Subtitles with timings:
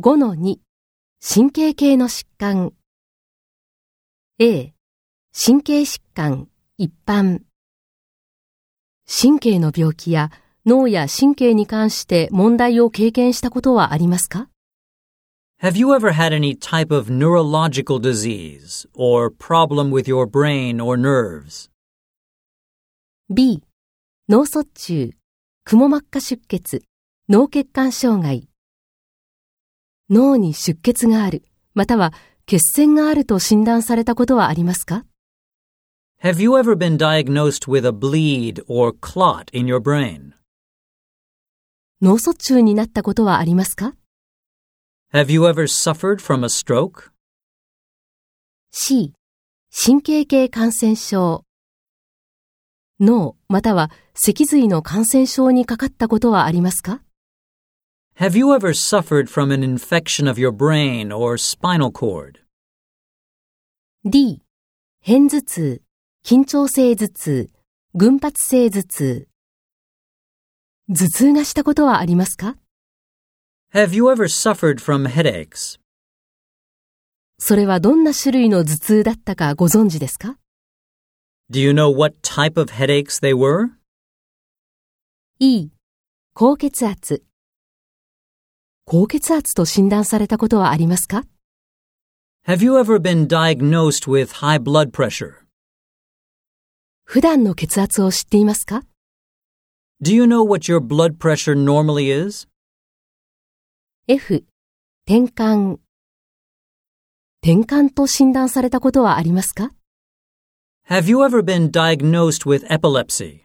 [0.00, 0.56] 5-2
[1.20, 2.72] 神経系の疾患
[4.38, 4.72] A
[5.30, 7.42] 神経疾患一般
[9.06, 10.30] 神経の病気や
[10.64, 14.48] 脳や神経に関して問題を経験したことはありますか
[15.62, 20.98] Have you ever had any type of neurological disease or problem with your brain or
[20.98, 21.68] nerves?
[23.28, 23.62] B
[24.30, 25.10] 脳卒中、
[25.64, 26.82] くも膜下出血、
[27.28, 28.49] 脳血管障害
[30.10, 32.12] 脳に出血がある、または
[32.44, 35.04] 血栓があると診断されたことはありますか
[36.22, 40.32] Have you ever been diagnosed with a bleed or clot in your brain?
[42.02, 43.94] 脳卒中になったことはありますか
[45.12, 47.12] Have you ever suffered from a stroke?
[48.72, 49.12] C
[49.70, 51.44] 神経系感染症
[52.98, 57.00] 脳または脊髄の感染症にかかったことはありますか
[58.20, 62.40] Have you ever suffered from an infection of your brain or spinal cord?
[64.04, 64.42] D
[65.02, 65.80] 片頭痛、
[66.22, 67.50] 緊張性頭痛、
[67.94, 69.26] 群発性頭痛
[70.90, 72.56] 頭痛がしたことはありますか
[73.72, 75.80] Have you ever suffered from headaches?
[77.38, 80.36] それはどんな種類の頭痛だったかご存知ですか
[81.50, 83.70] Do you know what type of headaches they were?
[85.38, 85.70] E
[86.34, 87.22] 高血圧
[88.86, 91.24] 高血圧と診断されたことはありますか
[92.46, 95.34] Have you ever been diagnosed with high blood pressure?
[97.04, 98.82] 普段の血圧を知っていますか
[100.02, 102.48] Do you know what your blood pressure normally is?
[104.08, 104.44] F
[105.06, 105.78] 転換
[107.42, 109.70] 転換と診断されたことはありますか
[110.88, 113.44] Have you ever been diagnosed with epilepsy?